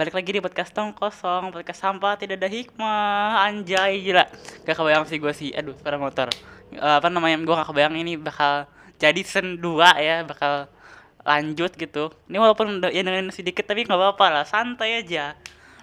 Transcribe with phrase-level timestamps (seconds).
[0.00, 3.44] balik lagi di podcast tong kosong podcast sampah tidak ada hikmah.
[3.44, 4.24] Anjay gila.
[4.64, 6.32] Gak kebayang sih gue sih aduh suara motor.
[6.72, 8.64] Eh, apa namanya gue gak kebayang ini bakal
[8.96, 10.72] jadi season 2 ya bakal
[11.20, 12.16] lanjut gitu.
[12.32, 15.36] Ini walaupun ya dengerin sedikit tapi nggak apa-apa lah santai aja.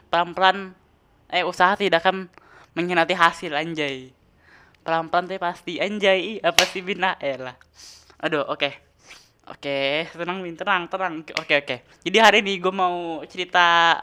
[0.09, 0.73] Pelan-pelan
[1.29, 2.25] eh usaha tidak akan
[2.73, 4.09] mengkhianati hasil anjay.
[4.81, 7.21] Pelan-pelan tapi pasti anjay apa sih bina?
[7.21, 7.53] Eh lah.
[8.17, 8.86] Aduh oke
[9.47, 11.23] Oke, tenang Bin, tenang, tenang.
[11.39, 11.75] Oke, oke.
[12.03, 13.95] Jadi hari ini gue mau cerita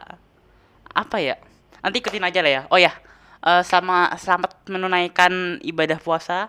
[0.89, 1.37] apa ya?
[1.85, 2.63] Nanti ikutin aja lah ya.
[2.73, 2.97] Oh ya,
[3.45, 6.49] eh, sama selamat menunaikan ibadah puasa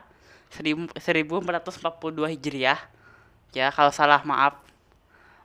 [0.56, 2.80] 1000 1442 Hijriah.
[3.52, 4.64] Ya, kalau salah maaf.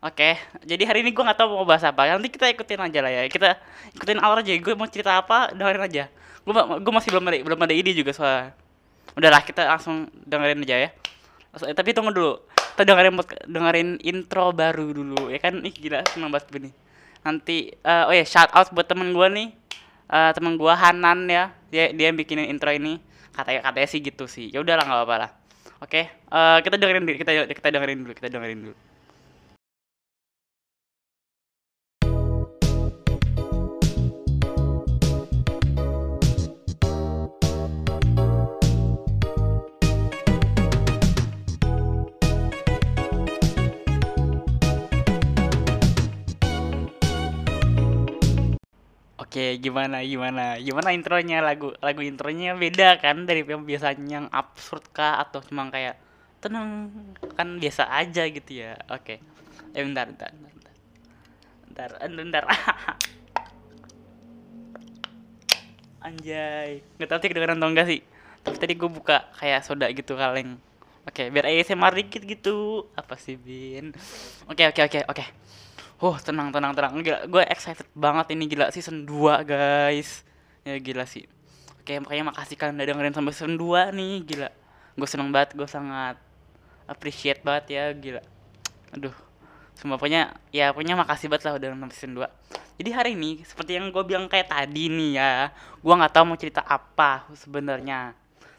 [0.00, 2.06] Oke, jadi hari ini gue nggak tahu mau bahas apa.
[2.06, 3.22] Nanti kita ikutin aja lah ya.
[3.27, 3.58] Kita
[3.98, 4.55] ikutin alur aja.
[4.62, 6.05] Gue mau cerita apa, dengerin aja.
[6.46, 8.55] Gue gue masih belum ada belum ada ide juga soalnya.
[9.19, 10.91] Udahlah, kita langsung dengerin aja ya.
[11.66, 12.38] Eh, tapi tunggu dulu.
[12.80, 13.12] Kita dengerin
[13.45, 15.61] dengerin intro baru dulu ya kan.
[15.61, 16.73] Ih gila seneng banget nih.
[17.20, 19.48] Nanti eh, oh ya shout out buat temen gue nih.
[20.09, 21.53] Eh temen gue Hanan ya.
[21.69, 22.97] Dia dia yang bikinin intro ini.
[23.37, 24.48] Katanya katanya sih gitu sih.
[24.48, 25.31] Ya udahlah nggak apa-apa lah.
[25.84, 28.77] Oke, eh, kita dengerin dulu, kita kita dengerin dulu, kita dengerin dulu.
[49.31, 50.59] Oke, gimana gimana?
[50.59, 55.70] Gimana intronya lagu lagu intronya beda kan dari yang biasanya yang absurd kah atau cuma
[55.70, 56.03] kayak
[56.42, 56.91] tenang
[57.39, 58.75] kan biasa aja gitu ya.
[58.91, 59.22] Oke.
[59.70, 60.50] Eh bentar bentar bentar.
[60.50, 60.75] Bentar,
[61.95, 62.42] bentar, eh, bentar.
[66.06, 68.00] Anjay, nggak tahu sih kedengeran atau enggak sih.
[68.42, 70.56] Tapi tadi gue buka kayak soda gitu kaleng.
[71.05, 72.89] Oke, biar ASMR dikit gitu.
[72.97, 73.92] Apa sih, Bin?
[74.48, 75.25] Oke, oke, oke, oke.
[76.01, 76.97] Oh, tenang, tenang, tenang.
[77.05, 80.25] Gila, gue excited banget ini gila season 2, guys.
[80.65, 81.29] Ya gila sih.
[81.77, 84.48] Oke, makanya makasih kalian udah dengerin sampai season 2 nih, gila.
[84.97, 86.16] Gue seneng banget, gue sangat
[86.89, 88.25] appreciate banget ya, gila.
[88.97, 89.12] Aduh.
[89.77, 92.25] Semua pokoknya ya pokoknya makasih banget lah udah nonton season 2.
[92.81, 96.37] Jadi hari ini seperti yang gue bilang kayak tadi nih ya, gue nggak tahu mau
[96.37, 98.12] cerita apa sebenarnya.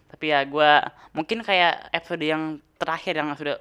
[0.10, 0.72] Tapi ya gue
[1.14, 3.58] mungkin kayak episode yang terakhir yang sudah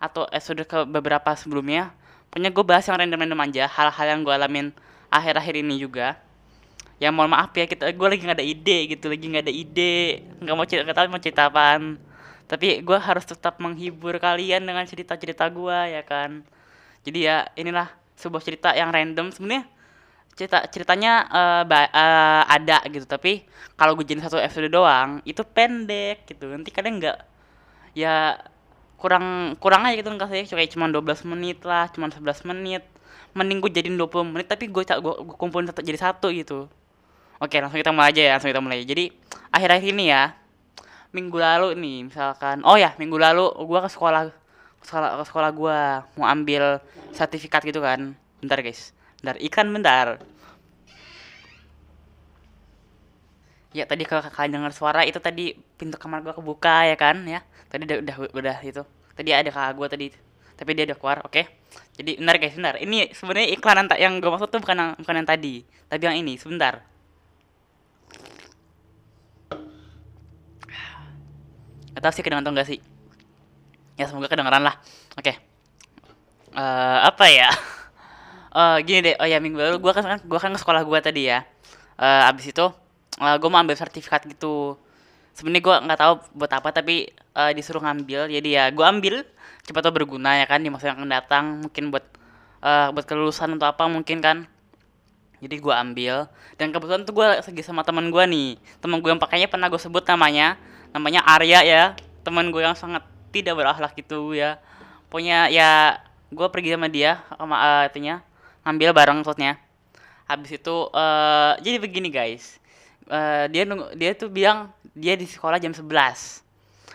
[0.00, 1.96] atau episode ke beberapa sebelumnya
[2.32, 4.66] pokoknya gue bahas yang random-random aja hal-hal yang gue alamin
[5.12, 6.16] akhir-akhir ini juga.
[6.96, 10.24] Ya mohon maaf ya kita gue lagi nggak ada ide gitu lagi nggak ada ide
[10.40, 12.00] nggak mau cerita tahu mau cerita apaan.
[12.48, 16.40] Tapi gue harus tetap menghibur kalian dengan cerita-cerita gue ya kan?
[17.04, 19.28] Jadi ya inilah sebuah cerita yang random.
[19.28, 19.68] Sebenarnya
[20.32, 21.28] cerita ceritanya
[21.68, 23.44] ba- eh, ada gitu tapi
[23.76, 26.48] kalau gue jadi satu episode doang itu pendek gitu.
[26.48, 27.18] Nanti kadang nggak
[27.92, 28.40] ya
[29.02, 32.86] kurang kurang aja gitu kasih kayak cuma 12 menit lah cuma 11 menit.
[33.34, 36.70] Mending gue jadiin 20 menit tapi gue gue, gue kumpulin satu jadi satu gitu.
[37.42, 39.10] Oke langsung kita mulai aja ya langsung kita mulai jadi
[39.50, 40.38] akhir-akhir ini ya
[41.10, 44.30] minggu lalu nih misalkan oh ya minggu lalu gue ke sekolah
[44.80, 45.78] ke sekolah ke sekolah gue
[46.16, 46.78] mau ambil
[47.10, 48.14] sertifikat gitu kan.
[48.38, 48.94] Bentar guys.
[49.18, 50.06] Bentar ikan bentar.
[53.72, 57.40] Ya tadi kalau kalian dengar suara itu tadi pintu kamar gua kebuka ya kan ya.
[57.72, 58.84] Tadi udah udah, udah itu.
[59.16, 60.12] Tadi ada kakak gua tadi.
[60.52, 61.42] Tapi dia udah keluar, oke.
[61.96, 62.76] Jadi benar guys, benar.
[62.76, 66.36] Ini sebenarnya iklan yang, gua maksud tuh bukan yang, bukan yang tadi, tapi yang ini.
[66.36, 66.84] Sebentar.
[71.96, 72.78] Gak tahu sih kedengeran atau enggak sih.
[73.96, 74.76] Ya semoga kedengeran lah.
[75.16, 75.32] Oke.
[76.52, 77.48] Eh apa ya?
[78.52, 79.16] Eh gini deh.
[79.16, 81.40] Oh ya minggu lalu gua kan gua kan ke sekolah gua tadi ya.
[81.96, 82.68] Eh abis itu
[83.16, 84.76] eh gua mau ambil sertifikat gitu.
[85.32, 88.28] Sebenarnya gua nggak tahu buat apa tapi eh, disuruh ngambil.
[88.28, 89.24] Jadi ya gua ambil.
[89.62, 91.64] Cepat tahu berguna ya kan di masa yang datang.
[91.66, 92.04] Mungkin buat
[92.64, 94.44] eh, buat kelulusan atau apa mungkin kan.
[95.42, 98.54] Jadi gua ambil dan kebetulan tuh gua segi sama teman gua nih.
[98.78, 100.54] Teman gue yang pakainya pernah gue sebut namanya.
[100.94, 101.84] Namanya Arya ya.
[102.22, 103.02] Teman gue yang sangat
[103.34, 104.62] tidak berakhlak gitu ya.
[105.10, 105.98] Pokoknya ya
[106.30, 108.22] gue pergi sama dia sama eh, itunya
[108.62, 109.58] ngambil bareng maksudnya.
[110.30, 112.61] Habis itu eh jadi begini guys.
[113.10, 116.44] Eh, dia nunggu, dia tuh bilang dia di sekolah jam 11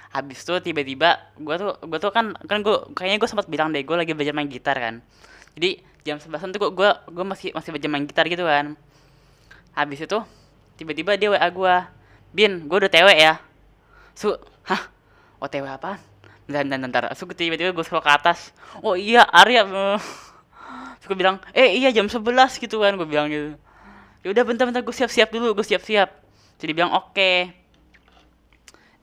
[0.07, 3.83] habis itu tiba-tiba gua tuh gua tuh kan kan gua kayaknya gua sempat bilang deh
[3.83, 5.03] gua lagi belajar main gitar kan.
[5.59, 8.79] Jadi jam 11 tuh gua gua, gua masih masih belajar main gitar gitu kan.
[9.75, 10.17] Habis itu
[10.79, 11.91] tiba-tiba dia WA gua
[12.31, 13.33] Bin gua udah TW ya.
[14.15, 14.31] Su
[14.67, 14.81] hah?
[15.43, 15.99] OTW apaan?
[16.47, 17.03] Bentar bentar bentar.
[17.19, 18.55] Su tiba-tiba gua scroll ke atas.
[18.79, 19.67] Oh iya Arya.
[19.67, 19.99] Eh."
[21.03, 22.23] Terus gua bilang eh iya jam 11
[22.63, 23.59] gitu kan gua bilang gitu
[24.27, 26.11] ya udah bentar bentar gue siap-siap dulu gue siap-siap.
[26.59, 27.47] Jadi bilang oke.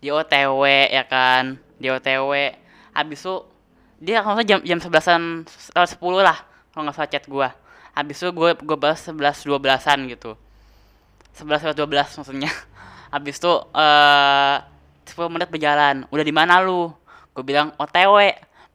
[0.05, 0.61] Di OTW
[0.93, 1.57] ya kan?
[1.81, 2.53] Di OTW
[2.93, 3.41] habis itu
[4.05, 5.49] dia kalau jam jam sebelasan
[5.89, 6.45] sepuluh lah
[6.77, 7.57] kalau nggak salah chat gua.
[7.97, 10.37] Habis itu gue gue balas sebelas dua belasan gitu.
[11.33, 12.53] Sebelas dua belas maksudnya.
[13.15, 14.57] Habis itu eh
[15.09, 16.05] 10 menit berjalan.
[16.13, 16.93] Udah di mana lu?
[17.33, 18.21] Gue bilang otw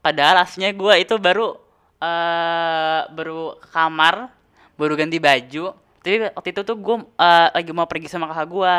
[0.01, 1.53] padahal aslinya gue itu baru
[2.01, 4.33] eh baru kamar
[4.81, 8.75] baru ganti baju tapi waktu itu tuh gue eh, lagi mau pergi sama kakak gue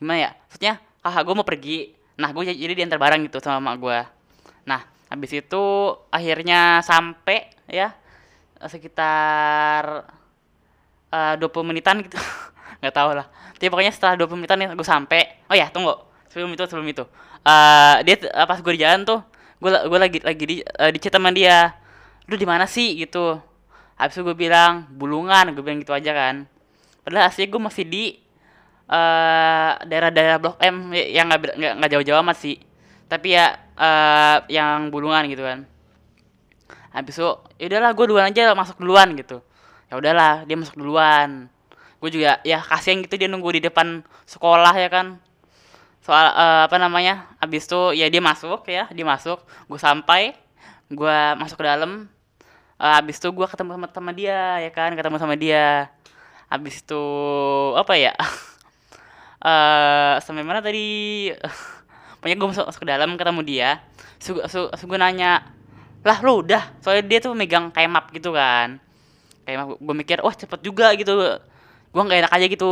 [0.00, 0.30] gimana ya?
[0.48, 1.78] Maksudnya kakak gue mau pergi.
[2.20, 3.98] Nah gue jadi diantar bareng gitu sama mak gue
[4.60, 5.64] nah habis itu
[6.12, 7.96] akhirnya sampai ya
[8.60, 10.04] sekitar
[11.10, 12.16] eh 20 menitan gitu.
[12.80, 13.26] Nggak tahu lah.
[13.56, 15.22] Tapi pokoknya setelah 20 menitan nih gue sampai.
[15.50, 15.96] Oh ya tunggu.
[16.30, 17.04] Sebelum itu sebelum itu.
[17.42, 19.20] Eh dia eh, pas gue di jalan tuh
[19.60, 21.74] gue gue lagi lagi di eh, di chat sama dia.
[22.30, 22.94] Lu di mana sih?
[23.00, 23.42] gitu
[24.00, 26.36] habis itu gue bilang bulungan gue bilang gitu aja kan.
[27.04, 28.04] Padahal aslinya gue masih di
[28.90, 32.56] eh daerah-daerah blok M y- yang nggak nggak jauh-jauh amat sih.
[33.10, 33.46] Tapi ya
[33.78, 35.68] eh yang bulungan gitu kan.
[36.90, 37.30] Habis itu
[37.60, 39.38] ya udahlah gue duluan aja masuk duluan gitu.
[39.90, 41.46] Ya udahlah dia masuk duluan.
[42.02, 45.06] Gue juga ya kasihan gitu dia nunggu di depan sekolah ya kan.
[46.02, 49.38] Soal eh, apa namanya habis itu ya dia masuk ya dia masuk.
[49.70, 50.34] Gue sampai
[50.90, 52.10] gue masuk ke dalam
[52.80, 54.90] habis itu gue ketemu sama sama dia ya kan?
[54.96, 55.92] Ketemu sama dia.
[56.52, 57.04] Habis itu
[57.76, 58.14] apa ya?
[59.40, 61.28] Eh sampai mana tadi?
[62.20, 63.70] Pokoknya gue masuk, masuk ke dalam ketemu dia.
[64.20, 65.40] Su, su, su gue nanya
[66.04, 66.76] lah lu udah?
[66.84, 68.76] Soalnya dia tuh megang kayak map gitu kan.
[69.46, 71.16] Kayak map gue mikir wah cepet juga gitu.
[71.92, 72.70] Gue nggak enak aja gitu.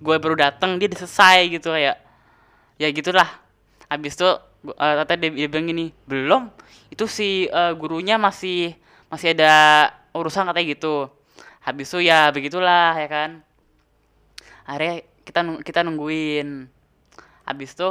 [0.00, 1.96] Gue baru datang dia udah selesai gitu kayak
[2.80, 3.28] ya gitulah.
[3.90, 4.28] Habis itu
[4.66, 6.42] gu- eh, ternyata dia, dia bilang gini belum.
[6.92, 8.74] Itu si eh, gurunya masih
[9.10, 9.54] masih ada
[10.14, 11.10] urusan katanya gitu.
[11.60, 13.30] Habis itu ya begitulah ya kan.
[14.64, 16.70] Akhirnya kita kita nungguin.
[17.44, 17.90] Habis itu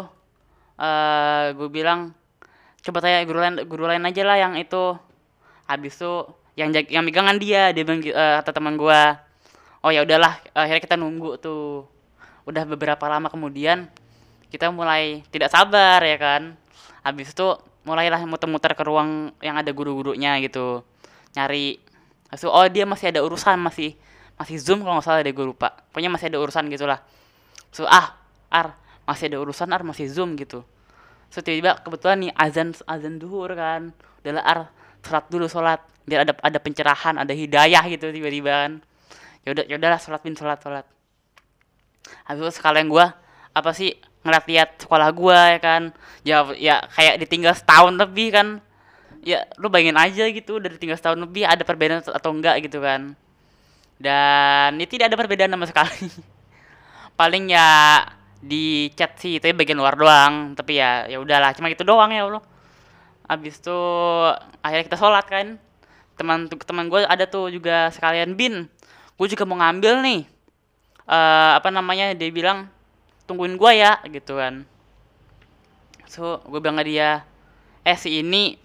[0.79, 2.15] eh gue bilang
[2.79, 4.95] coba tanya guru lain guru lain aja lah yang itu.
[5.67, 6.13] Habis itu
[6.55, 9.01] yang yang megangan dia dia bilang eh, kata teman gue
[9.79, 11.85] oh ya udahlah akhirnya kita nunggu tuh.
[12.47, 13.91] Udah beberapa lama kemudian
[14.49, 16.55] kita mulai tidak sabar ya kan.
[17.03, 17.47] Habis itu
[17.83, 20.83] mulailah muter-muter ke ruang yang ada guru-gurunya gitu
[21.35, 21.77] nyari.
[22.29, 23.97] Itu, oh dia masih ada urusan masih
[24.39, 25.73] masih zoom kalau nggak salah deh gue lupa.
[25.89, 27.01] Pokoknya masih ada urusan gitulah
[27.69, 28.17] so ah
[28.49, 28.73] ar
[29.05, 30.65] masih ada urusan ar masih zoom gitu.
[31.29, 33.93] So tiba-tiba kebetulan nih azan azan duhur kan.
[34.21, 34.59] Udahlah ar
[35.05, 35.81] sholat dulu sholat.
[36.05, 38.71] Biar ada ada pencerahan ada hidayah gitu tiba-tiba kan.
[39.45, 40.85] Ya udah ya udahlah sholat bin sholat sholat.
[42.25, 43.13] Habis itu sekalian gua
[43.53, 43.93] apa sih
[44.25, 45.81] ngeliat-liat sekolah gua ya kan.
[46.25, 48.47] Ya ya kayak ditinggal setahun lebih kan
[49.23, 53.15] ya lu bayangin aja gitu udah ditinggal setahun lebih ada perbedaan atau enggak gitu kan.
[53.99, 56.07] Dan ya tidak ada perbedaan sama sekali.
[57.19, 57.67] Paling ya
[58.39, 60.55] di chat sih tapi bagian luar doang.
[60.55, 62.43] Tapi ya ya udahlah cuma gitu doang ya Allah.
[63.29, 63.79] Habis itu
[64.63, 65.47] akhirnya kita sholat kan.
[66.15, 68.67] Teman teman gue ada tuh juga sekalian bin.
[69.19, 70.21] Gue juga mau ngambil nih.
[71.09, 72.71] Eh apa namanya dia bilang
[73.27, 74.63] tungguin gue ya gitu kan.
[76.09, 77.28] So gue bilang ke dia
[77.83, 78.55] eh si ini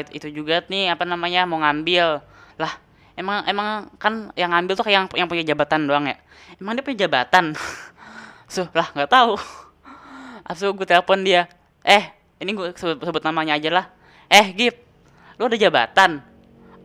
[0.00, 2.20] it- itu juga nih apa namanya mau ngambil.
[2.60, 2.72] Lah
[3.18, 3.68] emang emang
[4.00, 6.16] kan yang ngambil tuh kayak yang yang punya jabatan doang ya?
[6.60, 7.52] Emang dia punya jabatan?
[8.52, 9.32] So lah nggak tahu.
[10.50, 11.48] Asu gue telepon dia
[11.82, 13.86] eh ini gue sebut, sebut namanya aja lah.
[14.28, 14.76] Eh Gip
[15.40, 16.20] lu ada jabatan?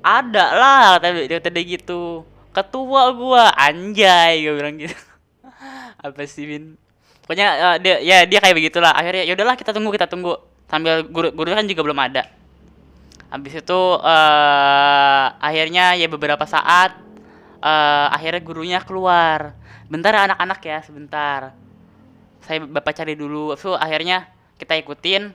[0.01, 2.23] Ada lah kata dia tadi gitu.
[2.55, 4.95] Ketua gua anjay gue bilang gitu.
[6.05, 6.77] Apa sih Bin
[7.27, 8.95] pokoknya eh, dia ya dia kayak begitulah.
[8.95, 12.23] Akhirnya ya udahlah kita tunggu kita tunggu sambil guru guru kan juga belum ada.
[13.27, 16.95] Habis itu eh akhirnya ya beberapa saat
[17.59, 19.55] eh akhirnya gurunya keluar.
[19.87, 21.55] Bentar anak-anak ya sebentar.
[22.43, 23.55] Saya bapak cari dulu.
[23.59, 24.27] So akhirnya
[24.59, 25.31] kita ikutin.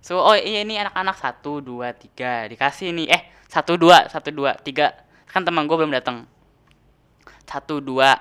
[0.00, 1.16] So oh iya ini anak-anak.
[1.16, 2.48] Satu dua tiga.
[2.48, 3.08] Dikasih nih.
[3.12, 4.92] Eh satu dua satu dua tiga.
[5.28, 6.24] Kan teman gue belum datang.
[7.48, 8.16] Satu dua.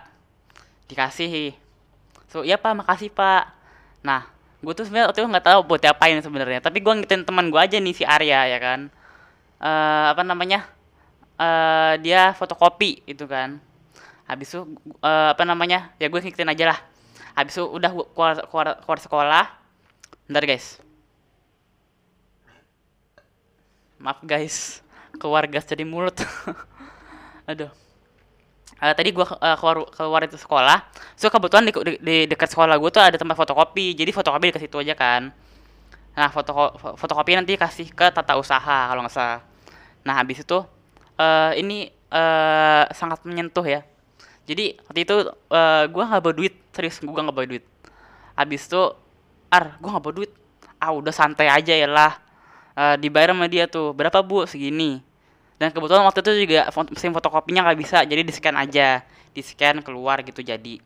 [0.87, 1.51] Dikasih
[2.27, 2.75] so iya pak.
[2.75, 3.51] Makasih pak.
[4.03, 4.27] Nah
[4.57, 7.61] gue tuh sebenarnya waktu itu nggak tahu buat diapain sebenarnya tapi gue ngikutin teman gue
[7.61, 8.79] aja nih si Arya ya kan.
[9.61, 10.65] Eh apa namanya?
[11.37, 13.61] Eh dia fotokopi itu kan.
[14.25, 14.61] Habis itu
[15.05, 15.93] eh, apa namanya?
[16.01, 16.79] Ya gue ngikutin aja lah.
[17.37, 19.45] Habis itu udah gua keluar, keluar, keluar sekolah.
[20.25, 20.81] Bentar guys.
[24.01, 24.81] Maaf guys.
[25.21, 26.17] Keluar gas dari mulut.
[27.49, 27.86] Aduh
[28.77, 30.85] Eh, tadi gua eh, keluar keluar itu sekolah
[31.17, 34.61] so kebetulan di, di, di dekat sekolah gue tuh ada tempat fotokopi jadi fotokopi di
[34.61, 35.33] situ aja kan.
[36.13, 36.53] Nah foto
[36.93, 39.41] fotokopi nanti kasih ke tata usaha kalau nggak salah.
[40.05, 40.61] Nah habis itu
[41.17, 43.81] eh ini eh sangat menyentuh ya.
[44.45, 45.15] Jadi waktu itu
[45.49, 47.65] eh gua nggak bawa duit serius gua nggak bawa duit.
[48.37, 48.81] Habis itu
[49.49, 50.31] ar gua nggak bawa duit.
[50.77, 52.13] Ah udah santai aja ya lah.
[52.77, 54.45] Eh, dibayar sama dia tuh berapa bu?
[54.45, 55.01] Segini
[55.57, 59.01] dan kebetulan waktu itu juga mesin fotokopinya nggak bisa jadi di scan aja.
[59.33, 60.77] Di scan keluar gitu jadi.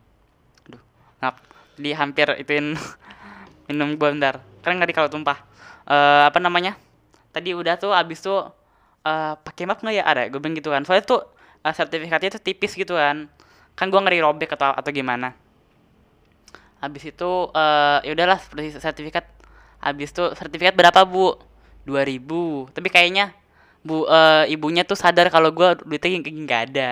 [0.67, 0.81] Aduh
[1.19, 1.35] ngap
[1.75, 2.79] jadi hampir ituin
[3.67, 4.39] minum gua bentar.
[4.63, 5.43] Kan nggak di kalau tumpah.
[5.83, 6.79] Eh apa namanya?
[7.35, 8.47] Tadi udah tuh abis tuh
[9.03, 10.03] eh pakai map nggak ya?
[10.07, 10.87] Ada gue bilang gitu kan.
[10.87, 11.19] Soalnya tuh
[11.67, 13.27] eh, sertifikatnya tuh tipis gitu kan.
[13.75, 15.35] Kan gua ngeri robek atau atau gimana.
[16.79, 19.27] Habis itu eh ya udahlah seperti sertifikat.
[19.83, 21.35] Habis itu sertifikat berapa bu?
[21.81, 23.33] 2000 tapi kayaknya
[23.81, 26.89] bu eh, ibunya tuh sadar kalau gua duitnya nggak ada.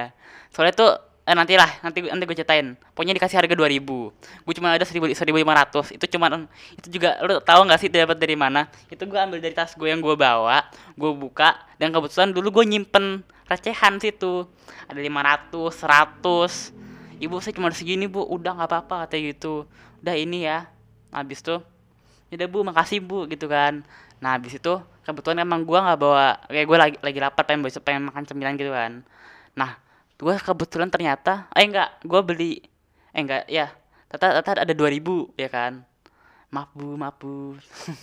[0.49, 0.91] Soalnya tuh
[1.29, 2.73] eh, nanti lah nanti nanti gue ceritain.
[2.97, 3.85] Pokoknya dikasih harga 2000
[4.45, 6.25] gue cuma ada 1000 1500 itu cuma
[6.73, 8.65] itu juga lu tahu nggak sih dapat dari mana?
[8.89, 10.65] Itu gua ambil dari tas gue yang gue bawa
[10.97, 14.49] gue buka dan kebetulan dulu gue nyimpen recehan situ.
[14.89, 18.25] Ada 500 100 ibu saya cuma segini bu.
[18.25, 19.69] Udah nggak apa-apa katanya gitu.
[20.01, 20.65] Udah ini ya.
[21.13, 21.61] Habis tuh
[22.29, 23.85] udah bu makasih bu gitu kan.
[24.21, 24.73] Nah habis itu
[25.09, 28.53] kebetulan emang gua nggak bawa kayak gue lagi lagi lapar pengen besok pengen makan cemilan
[28.53, 29.01] gitu kan.
[29.57, 29.81] Nah
[30.21, 32.61] gue kebetulan ternyata eh enggak gue beli
[33.09, 33.73] eh enggak ya
[34.05, 35.81] ternyata, ternyata ada 2000 ya kan.
[36.53, 37.57] Maaf bu maaf bu.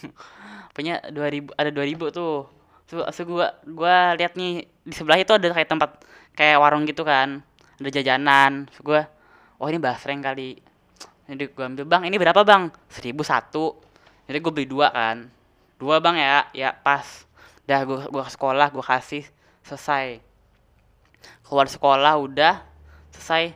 [0.75, 2.51] Punya 2000 ada 2000 tuh.
[2.87, 5.91] Tuh so gua gua lihat nih di sebelah itu ada kayak tempat
[6.35, 7.43] kayak warung gitu kan.
[7.79, 9.07] Ada jajanan so gua
[9.63, 10.59] oh ini basreng kali.
[11.31, 12.71] Jadi gua ambil bang ini berapa bang?
[12.91, 13.79] Seribu satu.
[14.27, 15.36] Jadi gue beli dua kan
[15.77, 16.37] dua bang ya.
[16.53, 17.25] Ya pas.
[17.65, 19.25] Dah gua gua sekolah gua kasih.
[19.65, 20.21] Selesai.
[21.47, 22.63] Keluar sekolah udah.
[23.15, 23.55] Selesai.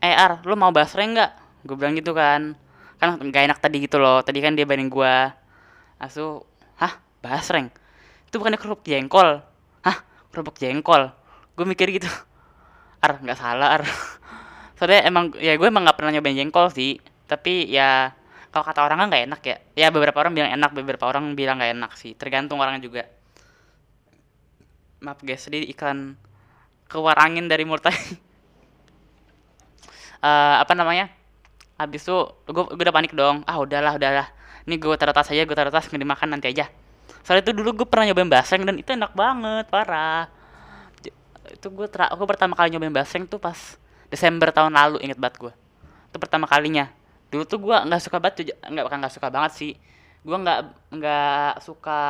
[0.00, 1.32] Eh ar lu mau basreng nggak?
[1.68, 2.56] Gue bilang gitu kan.
[2.96, 4.24] Kan nggak enak tadi gitu loh.
[4.24, 5.32] Tadi kan dia banding gua.
[6.00, 6.40] Asu
[6.80, 6.96] hah?
[7.20, 7.68] Basreng
[8.30, 9.42] itu bukannya kerupuk jengkol?
[9.82, 9.96] Hah?
[10.30, 11.10] Kerupuk jengkol?
[11.58, 12.06] Gue mikir gitu.
[13.04, 13.82] Ar nggak salah ar.
[14.78, 17.02] Soalnya emang ya gue emang nggak pernah nyobain jengkol sih.
[17.26, 18.14] Tapi ya
[18.50, 19.56] kalau kata orang kan nggak enak ya.
[19.78, 22.12] Ya beberapa orang bilang enak beberapa orang bilang nggak enak sih.
[22.18, 23.02] Tergantung orangnya juga.
[25.00, 26.18] Maaf guys tadi iklan
[26.90, 27.98] keluar angin dari mulut tadi.
[30.20, 31.08] Eh, apa namanya?
[31.80, 32.12] Habis itu
[32.44, 33.40] gue udah panik dong.
[33.48, 34.28] Ah udahlah udahlah.
[34.68, 36.68] Ini gue taruh tas aja gue taruh tas nggak dimakan nanti aja.
[37.24, 40.28] Soalnya itu dulu gue pernah nyobain basreng dan itu enak banget parah.
[41.48, 41.88] Itu gue
[42.28, 43.80] pertama kali nyobain basreng tuh pas
[44.12, 45.52] Desember tahun lalu inget banget gue
[46.10, 46.90] itu pertama kalinya
[47.30, 49.72] dulu tuh gue nggak suka banget nggak bukan nggak suka banget sih.
[50.26, 50.58] Gue nggak
[50.92, 52.00] nggak suka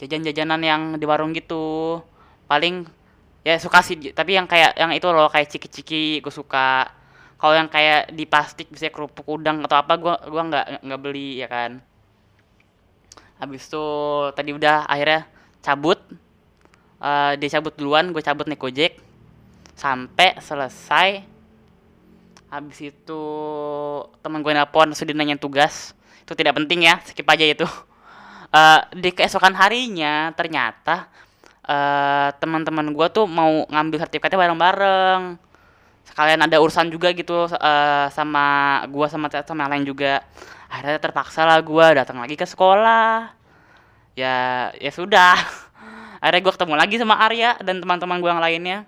[0.00, 2.00] jajan-jajanan yang di warung gitu.
[2.48, 2.88] Paling
[3.46, 6.88] ya suka sih tapi yang kayak yang itu loh kayak ciki-ciki gue suka.
[7.38, 11.42] Kalau yang kayak di plastik bisa kerupuk udang atau apa gue gua nggak nggak beli
[11.42, 11.82] ya kan.
[13.42, 13.86] Habis itu
[14.38, 15.26] tadi udah akhirnya
[15.58, 15.98] cabut.
[17.02, 18.98] Eh dia cabut duluan gue cabut naik gojek.
[19.74, 21.31] Sampai selesai
[22.52, 23.24] habis itu
[24.20, 25.96] teman gue nelpon sudah nanya tugas.
[26.20, 27.64] Itu tidak penting ya skip aja itu.
[28.52, 31.08] Eh di keesokan harinya ternyata
[31.64, 35.40] eh teman-teman gue tuh mau ngambil sertifikatnya bareng-bareng.
[36.04, 38.44] Sekalian ada urusan juga gitu eh, sama
[38.92, 40.20] gua sama sama yang lain juga.
[40.68, 43.32] Akhirnya terpaksa lah gua datang lagi ke sekolah.
[44.18, 45.38] Ya ya sudah.
[46.20, 48.78] Akhirnya gua ketemu lagi sama Arya dan teman-teman gua yang lainnya.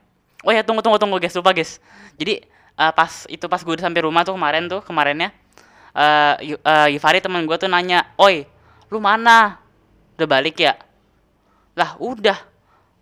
[0.44, 1.32] Oh ya tunggu tunggu tunggu guys.
[1.32, 1.80] Lupa guys.
[2.20, 2.44] Jadi
[2.78, 5.30] eh, pas itu pas gua udah sampai rumah tuh kemarin tuh kemarinnya
[5.94, 8.46] eh Yu- eh, teman gua tuh nanya oi
[8.92, 9.58] lu mana?
[10.14, 10.78] Udah balik ya.
[11.74, 12.38] Lah udah.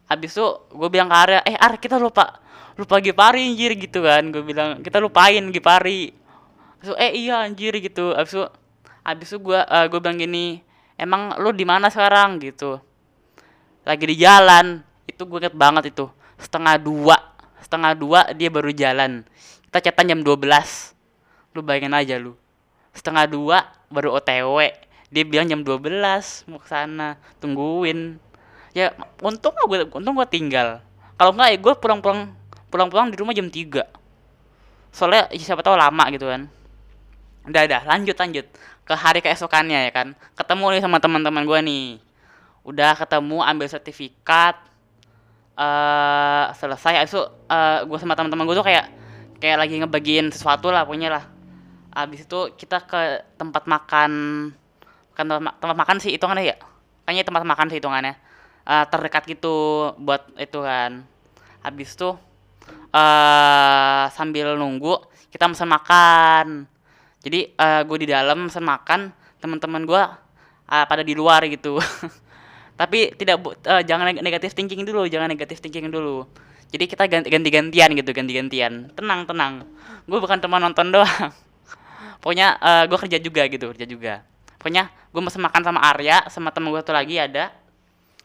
[0.09, 2.41] Habis itu gue bilang ke Arya eh Ar kita lupa
[2.81, 4.25] lupa Gipari anjir gitu kan.
[4.33, 6.17] Gue bilang kita lupain Gipari
[6.81, 8.17] so eh iya anjir gitu.
[8.17, 8.45] Habis itu
[9.05, 9.61] habis itu gue
[9.93, 10.65] gue bilang gini
[10.97, 12.41] emang lu di mana sekarang?
[12.41, 12.81] Gitu.
[13.85, 14.81] Lagi di jalan.
[15.05, 16.09] Itu gue inget banget itu.
[16.41, 17.17] Setengah dua
[17.61, 19.23] setengah dua dia baru jalan
[19.73, 20.37] kita chatan jam 12
[21.57, 22.37] lu bayangin aja lu.
[22.93, 24.61] Setengah dua baru otw
[25.09, 25.89] dia bilang jam 12
[26.53, 28.21] mau ke sana tungguin.
[28.77, 28.93] Ya
[29.25, 30.85] untung gue untung gue tinggal.
[31.17, 32.37] Kalau enggak ya gue pulang-pulang
[32.69, 33.89] pulang-pulang di rumah jam 3
[34.93, 36.53] soalnya ya siapa tahu lama gitu kan.
[37.49, 38.45] Udah udah lanjut lanjut.
[38.85, 40.13] Ke hari keesokannya ya kan.
[40.37, 41.87] Ketemu nih sama teman-teman gue nih.
[42.61, 44.61] Udah ketemu ambil sertifikat.
[45.57, 47.09] Eh selesai.
[47.09, 47.25] Itu
[47.89, 49.01] gue sama teman-teman gue tuh kayak
[49.43, 51.25] kayak lagi ngebagiin sesuatu lah punya lah.
[51.91, 54.13] Abis itu kita ke tempat makan
[55.13, 56.57] kan tempat, ma- tempat makan sih hitungannya ya.
[57.05, 58.15] Kayaknya tempat makan sih hitungannya.
[58.63, 61.03] Eh, terdekat gitu buat itu kan.
[61.67, 62.15] Habis itu
[62.95, 64.95] eh sambil nunggu
[65.35, 66.47] kita pesan makan.
[67.27, 69.11] Jadi eh gue di dalam pesan makan
[69.43, 70.03] teman-teman gue
[70.71, 71.83] eh, pada di luar gitu.
[72.81, 76.25] Tapi tidak eh, jangan neg- negatif thinking dulu jangan negatif thinking dulu
[76.73, 78.89] jadi kita ganti ganti-gantian gitu ganti-gantian.
[78.97, 79.69] Tenang tenang.
[80.09, 81.29] Gue bukan cuma nonton doang.
[82.25, 84.15] Pokoknya eh, gue kerja juga gitu kerja juga.
[84.57, 87.53] Pokoknya gue mesen makan sama Arya sama temen gue tuh lagi ada.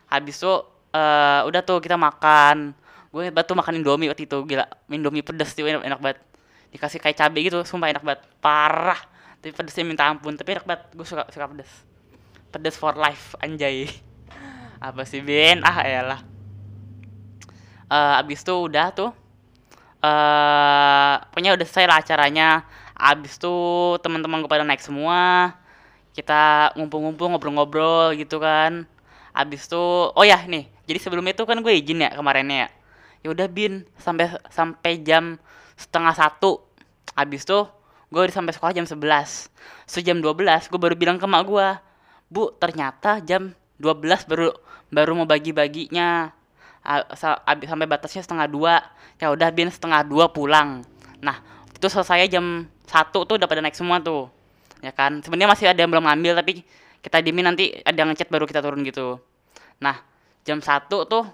[0.07, 0.53] Habis itu
[0.95, 2.71] eh udah tuh kita makan.
[3.11, 4.63] Gue tuh makan indomie waktu itu gila.
[4.87, 6.19] Indomie pedes tuh enak, enak banget.
[6.71, 8.21] Dikasih kayak cabai gitu sumpah enak banget.
[8.39, 8.99] Parah.
[9.43, 10.83] Tapi pedesnya minta ampun tapi enak banget.
[10.95, 11.71] Gue suka suka pedes.
[12.47, 13.91] Pedes for life anjay.
[14.87, 15.59] Apa sih Ben?
[15.67, 16.36] Ah elah
[17.87, 19.11] eh abis itu udah tuh
[20.03, 22.49] eh pokoknya udah selesai lah acaranya.
[22.97, 25.53] Abis tuh teman-teman gue pada naik semua.
[26.17, 28.89] Kita ngumpul-ngumpul ngobrol-ngobrol gitu kan.
[29.33, 30.65] Abis tuh oh ya nih.
[30.89, 32.69] Jadi sebelum itu kan gue izin ya kemarinnya ya.
[33.25, 35.37] Ya udah bin sampai sampai jam
[35.77, 36.63] setengah satu.
[37.13, 37.77] Abis tuh
[38.07, 39.51] gue udah sampai sekolah jam 11
[39.83, 41.67] so jam 12 gue baru bilang ke mak gue
[42.31, 43.51] bu ternyata jam
[43.83, 44.55] 12 baru
[44.87, 46.31] baru mau bagi-baginya
[47.65, 48.83] sampai batasnya setengah dua.
[49.17, 50.85] Ya udah bin setengah dua pulang.
[51.21, 51.41] Nah
[51.73, 54.29] itu selesai jam satu tuh udah pada naik semua tuh.
[54.85, 55.25] Ya kan?
[55.25, 56.61] Sebenarnya masih ada yang belum ngambil tapi
[57.01, 59.17] kita diemin nanti ada yang ngechat baru kita turun gitu.
[59.81, 59.97] Nah
[60.45, 61.25] jam satu tuh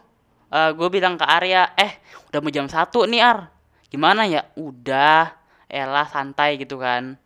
[0.53, 1.99] gue bilang ke Arya eh
[2.31, 3.51] udah mau jam satu nih Ar.
[3.91, 4.47] Gimana ya?
[4.55, 5.35] Udah.
[5.73, 7.17] Elah santai gitu kan.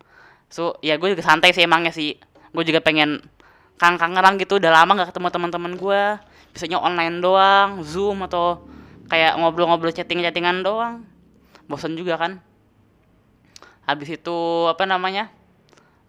[0.48, 2.16] So ya gue juga santai sih emangnya sih.
[2.56, 3.20] Gue juga pengen
[3.76, 4.58] kangen-kangenan gitu.
[4.58, 6.02] Udah lama nggak ketemu teman-teman gue
[6.58, 8.66] biasanya online doang zoom atau
[9.14, 11.06] kayak ngobrol-ngobrol chatting-chattingan doang.
[11.70, 12.42] Bosan juga kan.
[13.86, 15.30] Habis itu apa namanya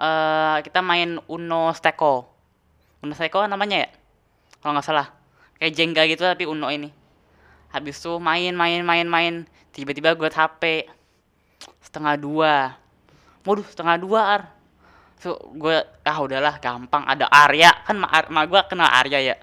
[0.01, 2.33] eh kita main Uno Steko.
[3.05, 3.89] Uno Steko namanya ya?
[4.65, 5.13] Kalau nggak salah.
[5.61, 6.89] Kayak Jenga gitu tapi Uno ini.
[7.69, 9.35] Habis itu main main main main.
[9.77, 10.89] Tiba-tiba gue HP
[11.85, 12.73] setengah dua.
[13.45, 14.43] Waduh setengah dua ar.
[15.21, 15.77] So gue
[16.09, 17.05] ah udahlah gampang.
[17.05, 17.85] Ada Arya.
[17.85, 19.37] Kan ma, ma gue kenal Arya ya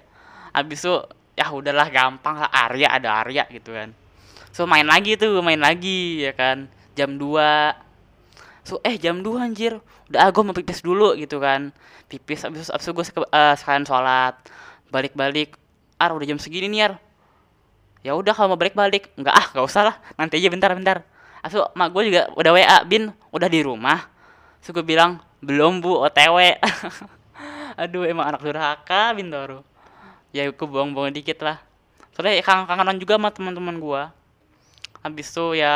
[0.56, 0.96] habis itu
[1.36, 3.92] ya udahlah gampang lah Arya ada Arya gitu kan.
[4.56, 6.72] So main lagi tuh main lagi ya kan.
[6.96, 9.76] Jam 2 so eh jam 2 anjir.
[10.08, 11.76] Udah ah gue mau pipis dulu gitu kan.
[12.08, 14.34] Pipis abis, abis gue uh, sekalian sholat.
[14.88, 15.60] Balik-balik.
[16.00, 16.92] Ar udah jam segini nih ar.
[18.00, 19.12] Ya udah kalau mau balik-balik.
[19.20, 19.96] Nggak ah nggak usah lah.
[20.16, 21.04] Nanti aja bentar bentar.
[21.44, 23.12] Asu mak gue juga udah wa bin.
[23.28, 24.08] Udah di rumah.
[24.64, 26.38] So bilang belum bu otw
[27.82, 29.60] aduh emang anak durhaka bintoro
[30.36, 31.56] ya gue bohong-bohong dikit lah.
[32.12, 34.02] Soalnya kangen-kangenan juga sama teman-teman gue
[35.00, 35.72] habis tuh ya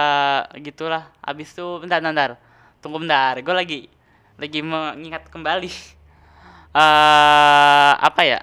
[0.61, 1.09] gitulah.
[1.25, 2.37] Habis tuh bentar bentar.
[2.85, 3.81] Tunggu bentar gue lagi
[4.37, 5.73] lagi mengingat kembali.
[6.77, 8.39] Uh, apa ya?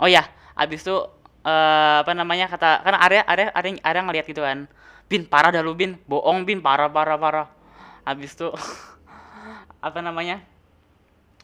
[0.00, 0.24] Oh ya
[0.56, 1.04] habis tuh
[1.44, 4.64] uh, apa namanya kata kan area area area area ngeliat gitu kan.
[5.12, 6.00] Bin parah dah lu bin.
[6.08, 6.64] Bohong bin.
[6.64, 7.48] Parah parah parah.
[8.08, 8.56] Habis tuh
[9.86, 10.40] apa namanya?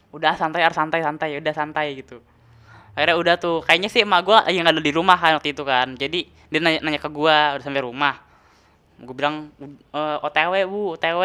[0.09, 2.17] Udah santai ar santai santai udah santai gitu
[2.99, 5.95] akhirnya udah tuh kayaknya sih emak gue yang ada di rumah kan waktu itu kan.
[5.95, 8.19] Jadi dia nanya, nanya ke gue udah sampai rumah.
[8.99, 11.23] Gue bilang e, otw bu otw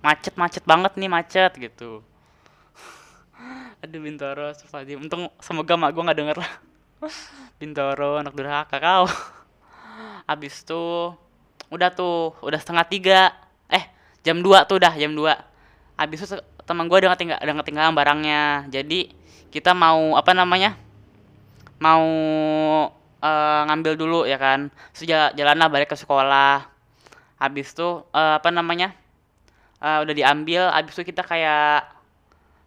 [0.00, 2.00] macet macet banget nih macet gitu.
[3.84, 4.98] Aduh bintoro Astagfirullahaladzim.
[5.04, 6.52] Untung semoga mak gue nggak denger lah.
[7.60, 9.04] Bintoro anak durhaka kau.
[10.32, 11.12] Habis tuh
[11.68, 13.20] udah tuh udah setengah tiga.
[13.68, 13.84] Eh
[14.24, 15.50] jam 2 tuh udah jam 2
[16.00, 18.42] habis itu teman gue udah ketinggalan udah ketinggalan barangnya.
[18.72, 19.12] Jadi
[19.52, 20.80] kita mau apa namanya
[21.80, 22.06] mau
[23.20, 24.68] uh, ngambil dulu ya kan?
[24.92, 26.68] Sejak jalan lah balik ke sekolah.
[27.40, 28.92] Habis tuh uh, apa namanya?
[29.80, 31.88] Uh, udah diambil habis itu kita kayak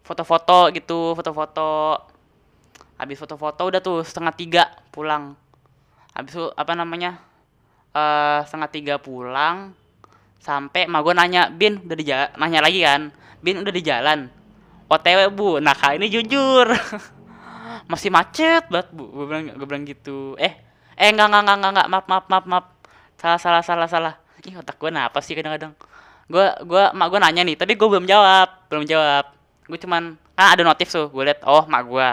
[0.02, 2.02] foto-foto gitu foto-foto.
[2.98, 5.38] Habis foto-foto udah tuh setengah tiga pulang.
[6.18, 7.22] Habis itu apa namanya?
[7.94, 9.78] Uh, setengah tiga pulang
[10.42, 13.14] sampai mak gue nanya bin udah di jalan nanya lagi kan.
[13.46, 14.20] Bin udah di jalan?
[14.90, 15.62] Otw bu.
[15.62, 16.68] Nah kali ini jujur
[17.88, 18.90] masih macet banget.
[18.94, 20.36] Bu gue bilang gue bilang gitu.
[20.40, 20.54] Eh
[20.96, 22.66] eh enggak enggak enggak enggak maaf maaf maaf maaf.
[23.20, 24.14] Salah salah salah salah.
[24.44, 25.74] Ih otak gue apa sih kadang-kadang?
[26.28, 29.26] Gue gue mak gue nanya nih tapi gue belum jawab belum jawab.
[29.68, 32.08] Gue cuman kan ada notif tuh gue liat oh mak gue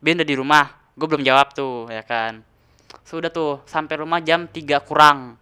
[0.00, 0.66] bin udah di rumah.
[0.96, 2.40] Gue belum jawab tuh ya kan.
[3.04, 5.36] Sudah tuh sampai rumah jam 3 kurang.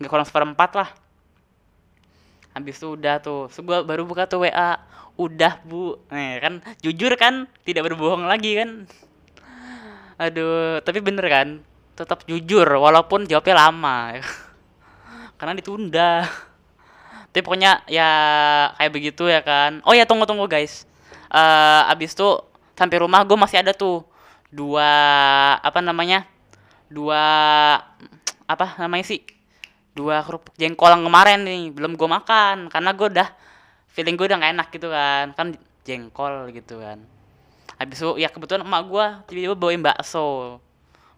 [0.00, 0.88] Nggak kurang seperempat lah
[2.56, 3.46] habis itu udah tuh.
[3.52, 4.80] So, baru buka tuh WA
[5.18, 5.98] udah bu.
[6.14, 8.86] Nih kan jujur kan tidak berbohong lagi kan.
[10.18, 11.48] Aduh tapi bener kan?
[11.98, 14.22] Tetap jujur walaupun jawabnya lama.
[15.38, 16.26] Karena ditunda.
[17.28, 18.10] Tapi pokoknya ya
[18.78, 19.82] kayak begitu ya kan.
[19.84, 20.86] Oh ya tunggu tunggu guys.
[21.28, 22.40] Uh, abis tuh
[22.72, 24.06] sampai rumah gue masih ada tuh.
[24.48, 24.90] Dua
[25.60, 26.24] apa namanya?
[26.88, 27.20] Dua
[28.48, 29.20] apa namanya sih
[29.98, 33.28] dua kerupuk jengkol yang kemarin nih belum gue makan karena gue udah
[33.90, 35.46] feeling gue udah gak enak gitu kan kan
[35.82, 37.02] jengkol gitu kan.
[37.78, 40.58] Habis itu ya kebetulan emak gue tiba-tiba bawain bakso.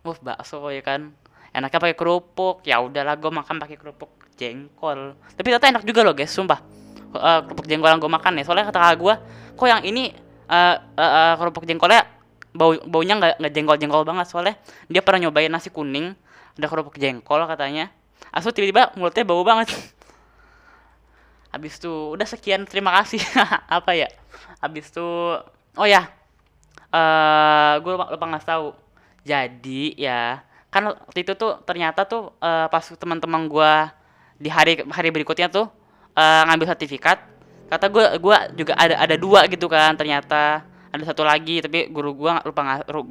[0.01, 1.13] Wah bakso ya kan
[1.53, 2.65] enaknya pakai kerupuk.
[2.65, 4.09] Ya udahlah gue makan pakai kerupuk
[4.41, 5.13] jengkol.
[5.37, 6.65] Tapi ternyata enak juga loh guys sumpah.
[7.11, 9.15] Uh, kerupuk jengkol yang gue makan nih soalnya kata gue
[9.59, 10.15] kok yang ini
[10.47, 12.07] uh, uh, uh, kerupuk jengkolnya
[12.55, 14.27] bau baunya nggak nggak jengkol jengkol banget.
[14.31, 14.55] Soalnya
[14.87, 16.15] dia pernah nyobain nasi kuning
[16.57, 17.91] ada kerupuk jengkol katanya
[18.35, 19.73] asu tiba-tiba mulutnya bau banget.
[21.51, 23.19] Habis itu udah sekian terima kasih.
[23.77, 24.09] Apa ya?
[24.63, 25.07] Habis itu
[25.79, 26.07] oh ya
[26.91, 28.69] eh gue lupa, lupa ngasih tahu.
[29.27, 33.73] Jadi ya kan waktu itu tuh ternyata tuh eh, pas teman-teman gue
[34.41, 35.67] di hari hari berikutnya tuh
[36.19, 37.19] eh, ngambil sertifikat
[37.71, 40.67] kata gue gua juga ada ada dua gitu kan ternyata.
[40.91, 42.63] Ada satu lagi tapi guru gua nggak- lupa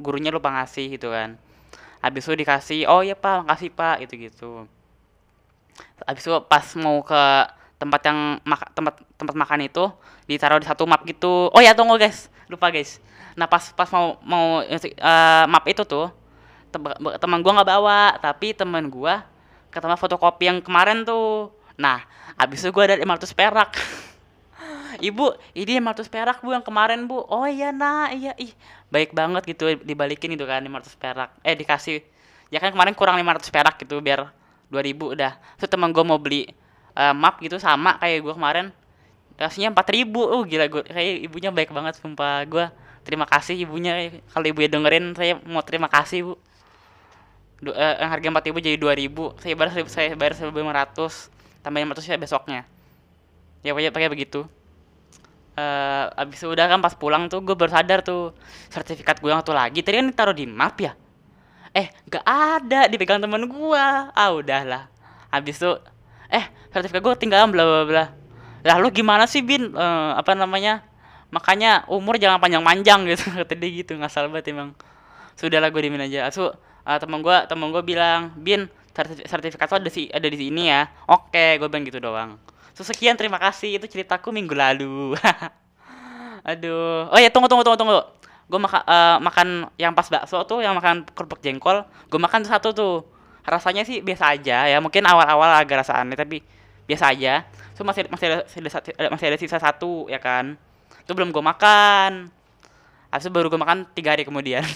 [0.04, 1.36] gurunya lupa ngasih gitu kan.
[2.04, 4.50] Habis itu dikasih oh ya pak makasih pak gitu gitu
[6.04, 7.22] habis itu pas mau ke
[7.80, 9.84] tempat yang mak- tempat tempat makan itu
[10.28, 13.00] ditaruh di satu map gitu oh ya tunggu guys lupa guys
[13.38, 14.76] nah pas pas mau mau eh,
[15.48, 16.12] map itu tuh
[16.68, 19.24] tem- teman gua nggak bawa tapi teman gua
[19.72, 21.48] ketemu fotokopi yang kemarin tuh
[21.80, 22.04] nah
[22.36, 23.70] habis itu gua ada 500 perak
[25.00, 27.24] Ibu, ini 500 perak bu yang kemarin bu.
[27.30, 28.52] Oh iya nak, iya ih
[28.92, 31.30] baik banget gitu dibalikin itu kan 500 perak.
[31.40, 32.04] Eh dikasih,
[32.52, 34.28] ya kan kemarin kurang 500 perak gitu biar
[34.70, 35.32] 2000 udah.
[35.58, 36.48] Terus teman gue mau beli
[36.94, 38.66] eh, map gitu sama kayak gue kemarin,
[39.36, 42.46] kasihnya 4000 Oh gila gue, kayak ibunya baik banget sumpah.
[42.46, 42.66] Gue.
[43.00, 46.34] Terima kasih ibunya, kalau ibunya dengerin saya mau terima kasih bu.
[47.60, 51.28] Du, yang harga 4000 jadi 2000 saya bayar saya bayar 1500
[51.60, 52.60] tambah 500 ya besoknya.
[53.60, 54.44] Ya pokoknya pakai begitu.
[55.56, 58.36] Eh abis itu udah kan pas pulang tuh gue baru sadar tuh
[58.68, 59.80] sertifikat gue yang satu lagi.
[59.80, 60.92] Tadi kan ditaruh di map ya
[61.70, 64.90] eh nggak ada dipegang temen gue ah udahlah.
[65.30, 65.72] Habis itu
[66.30, 68.04] eh sertifikat gue tinggalan bla bla bla.
[68.66, 69.72] Lah lu gimana sih bin?
[69.72, 70.84] Eh, apa namanya?
[71.30, 73.30] Makanya umur jangan panjang-panjang gitu.
[73.42, 74.74] Kata dia gitu ngasal banget emang.
[75.38, 76.28] Sudahlah gue dimin aja.
[76.28, 76.50] Asu
[76.84, 80.68] eh, temen gue temen gue bilang bin sertif- sertifikat lo ada si ada di sini
[80.68, 80.90] ya.
[81.06, 82.36] Oke gue bilang gitu doang.
[82.74, 83.76] So, sekian terima kasih.
[83.76, 85.12] Itu ceritaku minggu lalu.
[86.50, 87.12] Aduh.
[87.12, 88.00] Oh ya tunggu tunggu tunggu tunggu
[88.50, 88.82] gue makan
[89.22, 92.96] makan yang pas bakso tuh yang makan kerupuk jengkol gue makan satu tuh.
[93.46, 96.42] Rasanya sih biasa aja ya mungkin awal-awal agak rasa aneh tapi
[96.90, 97.46] biasa aja.
[97.78, 98.60] So masih masih ada, masih
[98.98, 100.58] ada, masih ada sisa satu ya kan.
[101.06, 102.28] Itu belum gue makan.
[103.10, 104.66] Habis itu baru gue makan tiga hari kemudian.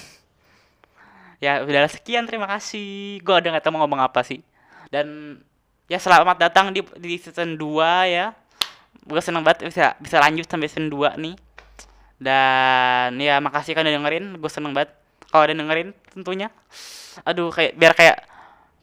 [1.42, 3.20] Ya udah sekian terima kasih.
[3.20, 4.40] Gue udah nggak tahu mau ngomong apa sih.
[4.88, 5.36] Dan
[5.92, 8.32] ya selamat datang di di season 2 ya.
[9.04, 11.36] Gue seneng banget bisa bisa lanjut sampai season 2 nih
[12.18, 14.24] dan ya makasih kan udah dengerin.
[14.38, 14.94] Gue seneng banget
[15.30, 16.48] kalau ada dengerin tentunya.
[17.26, 18.18] Aduh kayak biar kayak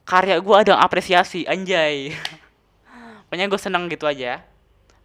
[0.08, 2.16] karya gue ada apresiasi anjay.
[3.28, 4.44] Pokoknya gue seneng gitu aja.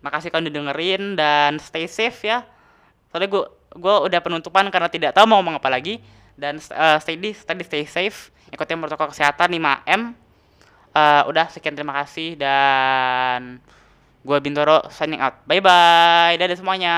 [0.02, 2.42] Makasih kalian udah dengerin dan stay safe ya.
[3.10, 3.44] Soalnya gue
[3.76, 6.02] gue udah penutupan karena tidak tahu mau ngomong apa lagi.
[6.36, 10.26] Dan eh, stay di stay, stay safe ikutin protokol kesehatan 5M
[10.96, 12.40] Eh, udah sekian terima kasih.
[12.40, 13.60] Dan
[14.24, 15.44] gue Bintoro signing out.
[15.44, 16.96] Bye bye dadah semuanya